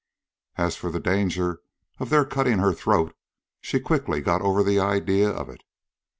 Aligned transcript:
As 0.55 0.75
for 0.75 0.89
the 0.89 0.99
danger 0.99 1.61
of 1.99 2.09
their 2.09 2.25
cutting 2.25 2.57
her 2.57 2.73
throat, 2.73 3.15
she 3.61 3.79
quickly 3.79 4.19
got 4.19 4.41
over 4.41 4.63
the 4.63 4.79
idea 4.79 5.29
of 5.29 5.47
it. 5.47 5.61